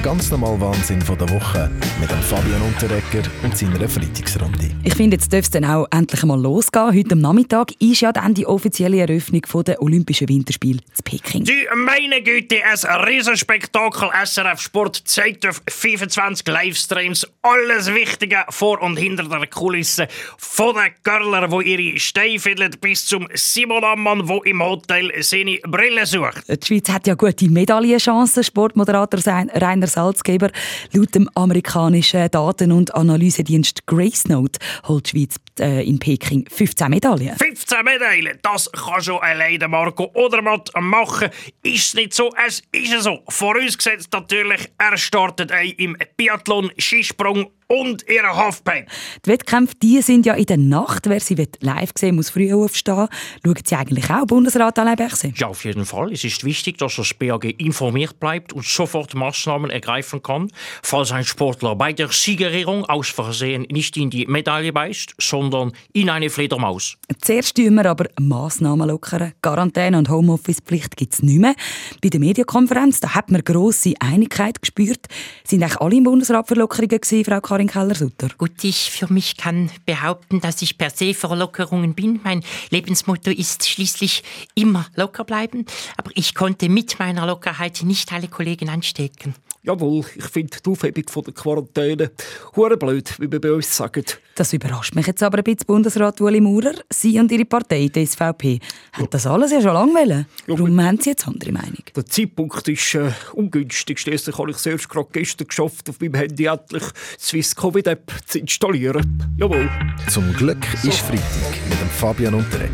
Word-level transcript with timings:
Der 0.00 0.12
ganz 0.12 0.30
normale 0.30 0.58
Wahnsinn 0.62 1.02
von 1.02 1.18
der 1.18 1.28
Woche 1.28 1.70
mit 2.00 2.10
dem 2.10 2.22
Fabian 2.22 2.62
Unterrecker 2.62 3.28
und 3.42 3.54
seiner 3.54 3.86
Freitagsrunde. 3.86 4.70
Ich 4.82 4.94
finde, 4.94 5.16
jetzt 5.16 5.30
dürfte 5.30 5.58
es 5.58 5.62
dann 5.62 5.64
auch 5.66 5.86
endlich 5.90 6.22
mal 6.24 6.40
losgehen. 6.40 6.94
Heute 6.94 7.12
am 7.12 7.18
Nachmittag 7.18 7.72
ist 7.80 8.00
ja 8.00 8.10
dann 8.10 8.32
die 8.32 8.46
offizielle 8.46 8.98
Eröffnung 8.98 9.42
der 9.66 9.82
Olympischen 9.82 10.26
Winterspiele 10.30 10.78
in 10.78 11.04
Peking. 11.04 11.44
Die 11.44 11.66
meine 11.74 12.22
Güte, 12.22 12.56
ein 12.64 13.00
Riesenspektakel. 13.04 14.08
SRF 14.24 14.62
Sport 14.62 15.02
zeigt 15.04 15.46
auf 15.46 15.60
25 15.68 16.46
Livestreams 16.48 17.26
alles 17.42 17.92
Wichtige 17.92 18.44
vor 18.48 18.80
und 18.80 18.96
hinter 18.96 19.24
der 19.24 19.46
Kulisse. 19.48 20.08
Von 20.38 20.76
den 20.76 20.94
Görler, 21.02 21.46
die 21.48 21.74
ihre 21.74 22.00
Steine 22.00 22.38
fiddeln, 22.38 22.74
bis 22.80 23.04
zum 23.04 23.28
Simon 23.34 23.84
Ammann, 23.84 24.26
der 24.26 24.46
im 24.46 24.62
Hotel 24.62 25.12
seine 25.20 25.58
Brille 25.68 26.06
sucht. 26.06 26.48
Die 26.48 26.66
Schweiz 26.66 26.88
hat 26.88 27.06
ja 27.06 27.14
gute 27.14 27.50
Medaillenchancen. 27.50 28.44
Sportmoderator 28.44 29.20
Rainer 29.26 29.89
Salzgeber. 29.90 30.50
Laut 30.92 31.14
dem 31.14 31.28
amerikanischen 31.34 32.30
Daten- 32.30 32.72
und 32.72 32.94
Analysedienst 32.94 33.86
Gracenote 33.86 34.58
holt 34.88 35.12
die 35.12 35.18
Schweiz 35.18 35.36
äh, 35.58 35.86
in 35.86 35.98
Peking 35.98 36.46
15 36.50 36.88
Medaillen. 36.90 37.36
15 37.36 37.84
Medaillen, 37.84 38.38
das 38.42 38.70
kann 38.72 39.02
schon 39.02 39.18
alleine 39.18 39.68
Marco 39.68 40.10
Odermatt 40.14 40.70
machen. 40.80 41.28
Ist 41.62 41.88
es 41.88 41.94
nicht 41.94 42.14
so, 42.14 42.30
es 42.46 42.62
ist 42.72 43.02
so. 43.02 43.20
Vorausgesetzt 43.28 44.08
natürlich, 44.12 44.70
er 44.78 44.96
startet 44.96 45.52
im 45.76 45.96
Biathlon, 46.16 46.70
Skisprung 46.78 47.50
und 47.70 48.04
ihre 48.08 48.36
Halfpipe. 48.36 48.86
Die 49.24 49.30
Wettkämpfe 49.30 49.74
die 49.80 50.02
sind 50.02 50.26
ja 50.26 50.34
in 50.34 50.46
der 50.46 50.56
Nacht. 50.56 51.08
Wer 51.08 51.20
sie 51.20 51.36
live 51.60 51.92
sehen 51.96 52.16
muss 52.16 52.30
früh 52.30 52.52
aufstehen. 52.52 53.08
Schauen 53.44 53.54
Sie 53.64 53.76
eigentlich 53.76 54.10
auch 54.10 54.26
Bundesrat 54.26 54.78
Alain 54.78 54.96
Berset? 54.96 55.38
Ja, 55.38 55.46
auf 55.46 55.64
jeden 55.64 55.86
Fall. 55.86 56.12
Es 56.12 56.24
ist 56.24 56.44
wichtig, 56.44 56.78
dass 56.78 56.96
das 56.96 57.14
BAG 57.14 57.44
informiert 57.58 58.18
bleibt 58.18 58.52
und 58.52 58.64
sofort 58.64 59.14
Maßnahmen 59.14 59.70
ergreifen 59.80 60.22
kann, 60.22 60.50
falls 60.82 61.12
ein 61.12 61.24
Sportler 61.24 61.74
bei 61.74 61.92
der 61.92 62.08
Siegerehrung 62.08 62.84
aus 62.84 63.08
Versehen 63.08 63.66
nicht 63.70 63.96
in 63.96 64.10
die 64.10 64.26
Medaille 64.26 64.72
beißt, 64.72 65.14
sondern 65.18 65.72
in 65.92 66.10
eine 66.10 66.30
Fledermaus. 66.30 66.96
Zuerst 67.20 67.56
tun 67.56 67.74
wir 67.74 67.86
aber 67.86 68.06
Massnahmen 68.20 68.88
lockern. 68.88 69.32
Quarantäne 69.42 69.98
und 69.98 70.08
Homeoffice-Pflicht 70.08 70.96
gibt 70.96 71.14
es 71.14 71.22
nicht 71.22 71.40
mehr. 71.40 71.54
Bei 72.02 72.08
der 72.08 72.20
Medienkonferenz 72.20 73.00
da 73.00 73.14
hat 73.14 73.30
man 73.30 73.42
grosse 73.42 73.94
Einigkeit 74.00 74.60
gespürt. 74.60 75.06
Sind 75.44 75.62
eigentlich 75.62 75.80
alle 75.80 75.96
im 75.96 76.04
Bundesrat 76.04 76.48
für 76.48 76.54
Lockerungen 76.54 77.00
gewesen, 77.00 77.24
Frau 77.24 77.40
Karin 77.40 77.68
Keller-Sutter? 77.68 78.28
Gut, 78.36 78.62
ich 78.62 78.90
für 78.90 79.12
mich 79.12 79.36
kann 79.36 79.70
behaupten, 79.86 80.40
dass 80.40 80.62
ich 80.62 80.78
per 80.78 80.90
se 80.90 81.14
für 81.14 81.34
Lockerungen 81.34 81.94
bin. 81.94 82.20
Mein 82.22 82.42
Lebensmotto 82.70 83.30
ist 83.30 83.68
schließlich 83.68 84.22
immer 84.54 84.86
locker 84.96 85.24
bleiben. 85.24 85.64
Aber 85.96 86.10
ich 86.14 86.34
konnte 86.34 86.68
mit 86.68 86.98
meiner 86.98 87.26
Lockerheit 87.26 87.80
nicht 87.82 88.12
alle 88.12 88.28
Kollegen 88.28 88.68
anstecken. 88.68 89.34
Jawohl, 89.62 90.04
ich 90.16 90.24
finde 90.24 90.56
die 90.64 90.70
Aufhebung 90.70 91.04
von 91.08 91.22
der 91.22 91.34
Quarantäne 91.34 92.10
hure 92.56 92.78
blöd, 92.78 93.14
wie 93.20 93.30
wir 93.30 93.40
bei 93.40 93.52
uns 93.52 93.76
sagen. 93.76 94.04
Das 94.34 94.54
überrascht 94.54 94.94
mich 94.94 95.06
jetzt 95.06 95.22
aber 95.22 95.36
ein 95.38 95.44
bisschen, 95.44 95.66
Bundesrat 95.66 96.18
Ueli 96.18 96.40
Maurer. 96.40 96.72
Sie 96.88 97.20
und 97.20 97.30
Ihre 97.30 97.44
Partei, 97.44 97.90
die 97.94 98.06
SVP, 98.06 98.58
haben 98.94 99.10
das 99.10 99.26
alles 99.26 99.52
ja 99.52 99.60
schon 99.60 99.74
lange 99.74 99.92
wollen. 99.92 100.26
Warum 100.46 100.78
ja, 100.78 100.86
haben 100.86 100.98
Sie 100.98 101.10
jetzt 101.10 101.28
andere 101.28 101.52
Meinung? 101.52 101.84
Der 101.94 102.06
Zeitpunkt 102.06 102.66
ist 102.68 102.94
äh, 102.94 103.10
ungünstig. 103.34 103.98
Schließlich 103.98 104.38
habe 104.38 104.50
ich 104.50 104.56
es 104.56 104.64
erst 104.64 104.88
gerade 104.88 105.08
gestern 105.12 105.48
geschafft, 105.48 105.90
auf 105.90 106.00
meinem 106.00 106.14
Handy 106.14 106.46
endlich 106.46 106.84
die 106.84 107.22
Swiss 107.22 107.54
Covid 107.54 107.86
App 107.86 108.10
zu 108.26 108.38
installieren. 108.38 109.34
Jawohl. 109.36 109.68
Zum 110.08 110.32
Glück 110.32 110.64
so. 110.82 110.88
ist 110.88 111.00
Freitag 111.00 111.58
mit 111.68 111.78
dem 111.78 111.90
Fabian 111.90 112.32
Unterreger. 112.32 112.72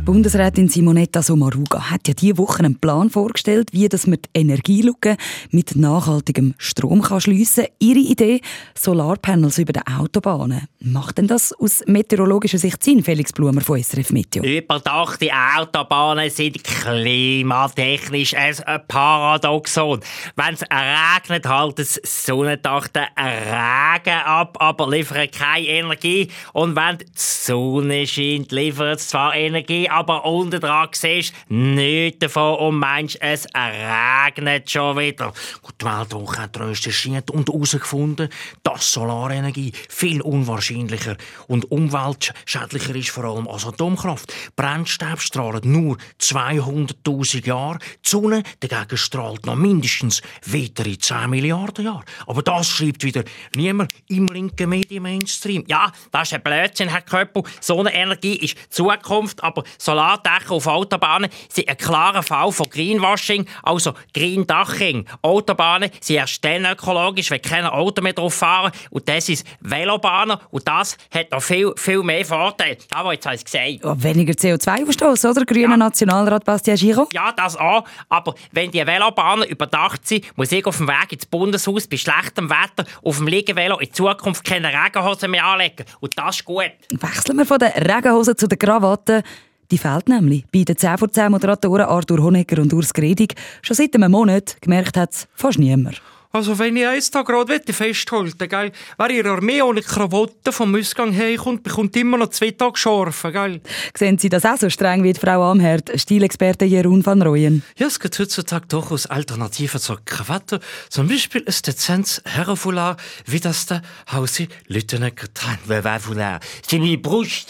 Bundesrätin 0.04 0.68
Simonetta 0.68 1.22
Sommaruga 1.22 1.90
hat 1.90 2.06
ja 2.08 2.12
diese 2.12 2.36
Woche 2.36 2.58
einen 2.58 2.78
Plan 2.78 3.08
vorgestellt, 3.08 3.70
wie 3.72 3.88
das 3.88 4.06
man 4.06 4.18
die 4.20 4.38
Energielücke 4.38 5.16
mit 5.50 5.76
nachhaltigem 5.76 6.54
Strom 6.58 7.02
schliessen 7.18 7.64
kann. 7.64 7.72
Ihre 7.78 8.00
Idee, 8.00 8.40
Solarpanels 8.74 9.56
über 9.56 9.72
den 9.72 9.86
Autobahnen. 9.86 10.68
Macht 10.80 11.16
denn 11.16 11.26
das 11.26 11.54
aus 11.58 11.82
meteorologischer 11.86 12.58
Sicht 12.58 12.84
Sinn, 12.84 13.02
Felix 13.02 13.32
Blumer 13.32 13.62
von 13.62 13.82
SRF 13.82 14.10
Meteo? 14.10 14.44
Überdachte 14.44 15.30
Autobahnen 15.56 16.28
sind 16.28 16.62
klimatechnisch 16.62 18.34
ein 18.34 18.54
Paradoxon. 18.86 20.00
Wenn 20.36 20.52
es 20.52 20.64
regnet, 20.64 21.48
hält 21.48 21.78
das 21.78 21.98
Sonnendach 22.04 22.88
den 22.88 23.06
Regen 23.16 24.20
ab, 24.22 24.58
aber 24.60 24.90
liefert 24.90 25.32
keine 25.32 25.66
Energie. 25.66 26.28
Und 26.52 26.76
wenn 26.76 26.98
die 26.98 27.06
Sonne 27.14 28.06
scheint, 28.06 28.52
liefert 28.52 28.98
es 28.98 29.08
zwar 29.08 29.34
Energie, 29.34 29.88
aber 29.94 30.24
unten 30.24 30.60
dran 30.60 30.88
siehst 30.92 31.32
nichts 31.48 32.18
davon 32.18 32.58
und 32.58 32.78
meinst, 32.78 33.20
es 33.20 33.46
regnet 33.54 34.70
schon 34.70 34.98
wieder. 34.98 35.32
Gut, 35.62 35.74
die 35.80 35.84
Weltwoche 35.84 36.42
hat 36.42 36.58
recherchiert 36.58 37.30
und 37.30 37.48
herausgefunden, 37.48 38.28
dass 38.62 38.92
Solarenergie 38.92 39.72
viel 39.88 40.20
unwahrscheinlicher 40.20 41.16
und 41.46 41.70
umweltschädlicher 41.70 42.94
ist, 42.96 43.10
vor 43.10 43.24
allem 43.24 43.46
als 43.46 43.66
Atomkraft. 43.66 44.32
Brennstäbe 44.56 45.20
strahlen 45.20 45.60
nur 45.64 45.96
200.000 46.20 47.46
Jahre, 47.46 47.78
die 47.78 48.08
Sonne 48.08 48.42
dagegen 48.60 48.96
strahlt 48.96 49.46
noch 49.46 49.56
mindestens 49.56 50.22
weitere 50.44 50.98
10 50.98 51.30
Milliarden 51.30 51.84
Jahre. 51.84 52.04
Aber 52.26 52.42
das 52.42 52.68
schreibt 52.68 53.04
wieder 53.04 53.24
niemand 53.54 53.92
im 54.08 54.26
linken 54.26 54.68
Medien-Mainstream. 54.70 55.64
Ja, 55.68 55.92
das 56.10 56.28
ist 56.28 56.34
ein 56.34 56.42
Blödsinn, 56.42 56.88
Herr 56.88 57.02
Köppel. 57.02 57.44
Sonnenenergie 57.60 58.36
ist 58.36 58.56
Zukunft, 58.70 59.42
aber 59.42 59.62
Solardächer 59.84 60.52
auf 60.52 60.66
Autobahnen 60.66 61.30
sind 61.48 61.68
ein 61.68 61.76
klarer 61.76 62.22
Fall 62.22 62.50
von 62.52 62.68
Greenwashing, 62.70 63.46
also 63.62 63.92
Green 64.14 64.46
Daching. 64.46 65.04
Autobahnen 65.22 65.90
sind 66.00 66.16
erst 66.16 66.44
dann 66.44 66.64
ökologisch, 66.64 67.30
wenn 67.30 67.42
keine 67.42 67.72
Auto 67.72 68.02
mehr 68.02 68.14
drauf 68.14 68.34
fahren. 68.34 68.72
Und 68.90 69.08
das 69.08 69.28
ist 69.28 69.46
Velobahnen. 69.60 70.38
Und 70.50 70.66
das 70.66 70.96
hat 71.12 71.30
noch 71.30 71.42
viel, 71.42 71.72
viel 71.76 72.02
mehr 72.02 72.24
Vorteile. 72.24 72.78
Da, 72.88 73.12
jetzt 73.12 73.26
habe 73.26 73.36
ich 73.36 73.44
gesagt. 73.44 74.02
Weniger 74.02 74.32
CO2-Verstoß, 74.32 75.30
oder? 75.30 75.44
Grüner 75.44 75.70
ja. 75.70 75.76
Nationalrat 75.76 76.44
Bastian 76.44 76.76
Giro? 76.76 77.08
Ja, 77.12 77.32
das 77.32 77.56
auch. 77.56 77.84
Aber 78.08 78.34
wenn 78.52 78.70
die 78.70 78.86
Velobahnen 78.86 79.48
überdacht 79.48 80.06
sind, 80.06 80.24
muss 80.36 80.50
ich 80.52 80.64
auf 80.64 80.78
dem 80.78 80.88
Weg 80.88 81.12
ins 81.12 81.26
Bundeshaus 81.26 81.86
bei 81.86 81.96
schlechtem 81.96 82.48
Wetter 82.48 82.88
auf 83.02 83.18
dem 83.18 83.26
Liegenvelo 83.26 83.78
in 83.78 83.92
Zukunft 83.92 84.44
keine 84.44 84.68
Regenhosen 84.68 85.30
mehr 85.30 85.44
anlegen. 85.44 85.84
Und 86.00 86.16
das 86.18 86.36
ist 86.36 86.44
gut. 86.44 86.72
Wechseln 86.90 87.36
wir 87.36 87.46
von 87.46 87.58
den 87.58 87.68
Regenhosen 87.72 88.36
zu 88.36 88.46
den 88.46 88.58
Krawatten. 88.58 89.22
Die 89.70 89.78
fehlt 89.78 90.08
nämlich 90.08 90.44
bei 90.52 90.64
den 90.64 90.76
10 90.76 90.98
vor 90.98 91.10
10 91.10 91.30
Moderatoren 91.30 91.86
Arthur 91.86 92.22
Honegger 92.22 92.60
und 92.60 92.72
Urs 92.72 92.92
Gredig. 92.92 93.34
Schon 93.62 93.76
seit 93.76 93.94
einem 93.94 94.10
Monat 94.10 94.56
gemerkt 94.60 94.96
hat 94.96 95.12
es 95.12 95.28
fast 95.34 95.58
niemand. 95.58 96.02
Also 96.34 96.58
wenn 96.58 96.76
ich 96.76 96.84
eins 96.84 97.12
da 97.12 97.22
gerade 97.22 97.60
festhalten 97.72 98.48
gell? 98.48 98.72
Wer 98.98 99.10
in 99.10 99.22
der 99.22 99.32
Armee 99.34 99.62
ohne 99.62 99.82
Krawatte 99.82 100.50
vom 100.50 100.74
Ausgang 100.74 101.12
herkommt, 101.12 101.62
bekommt 101.62 101.94
immer 101.94 102.18
noch 102.18 102.30
zwei 102.30 102.50
Tage 102.50 102.76
Scharfen, 102.76 103.32
gell? 103.32 103.60
Sehen 103.96 104.18
Sie 104.18 104.28
das 104.28 104.44
auch 104.44 104.56
so 104.56 104.68
streng 104.68 105.04
wie 105.04 105.12
die 105.12 105.20
Frau 105.20 105.44
Amherd, 105.44 105.92
Stilexperte 105.94 106.64
Jeroen 106.64 107.06
van 107.06 107.22
Rooyen? 107.22 107.62
Ja, 107.78 107.86
es 107.86 108.00
gibt 108.00 108.18
heutzutage 108.18 108.66
durchaus 108.66 109.06
Alternativen 109.06 109.78
zur 109.78 110.04
Krawatte. 110.04 110.58
Zum 110.88 111.06
Beispiel 111.06 111.44
ein 111.46 111.54
dezentes 111.64 112.20
Herrenfoulard, 112.24 113.00
wie 113.26 113.38
das 113.38 113.66
der 113.66 113.82
Hausi 114.10 114.48
Lüttenegger 114.66 115.32
trägt. 115.32 115.68
Foulard? 116.02 116.42
Seine 116.68 116.98
Brust, 116.98 117.46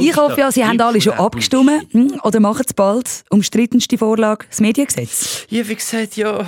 Ich 0.00 0.16
hoffe 0.16 0.40
ja, 0.40 0.50
Sie 0.50 0.64
haben 0.64 0.80
alle 0.80 1.00
schon 1.00 1.12
abgestimmt. 1.12 1.92
Hm? 1.92 2.18
Oder 2.24 2.40
machen 2.40 2.64
es 2.66 2.74
bald. 2.74 3.24
Umstrittenste 3.30 3.96
Vorlage, 3.96 4.46
das 4.50 4.60
Mediengesetz. 4.60 5.46
Ja, 5.48 5.68
wie 5.68 5.76
gesagt, 5.76 6.16
ja, 6.16 6.44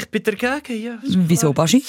ich 0.00 0.08
bin 0.08 0.22
dagegen 0.22 0.69
sagen, 0.70 0.82
ja. 0.82 0.98
Wieso, 1.02 1.52
Baschi? 1.52 1.84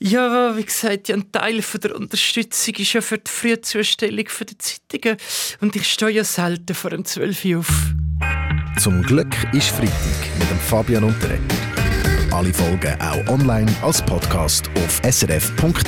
Ja, 0.00 0.56
wie 0.56 0.64
gesagt, 0.64 1.10
ein 1.10 1.32
Teil 1.32 1.60
von 1.60 1.80
der 1.80 1.96
Unterstützung 1.96 2.74
ist 2.76 2.92
ja 2.92 3.00
für 3.00 3.18
die 3.18 3.28
Frühzustellung 3.30 4.26
der 4.26 4.58
Zeitungen. 4.58 5.16
Und 5.60 5.74
ich 5.74 5.90
stehe 5.90 6.12
ja 6.12 6.22
selten 6.22 6.74
vor 6.74 6.90
dem 6.90 7.04
12 7.04 7.44
Uhr 7.46 7.58
auf. 7.58 7.92
Zum 8.78 9.02
Glück 9.02 9.34
ist 9.52 9.70
Freitag 9.70 9.90
mit 10.38 10.48
dem 10.48 10.58
Fabian 10.60 11.02
Unterreger. 11.02 11.42
Alle 12.30 12.54
Folgen 12.54 12.96
auch 13.00 13.26
online 13.26 13.74
als 13.82 14.00
Podcast 14.02 14.70
auf 14.76 15.00
srf.ch-audio. 15.02 15.78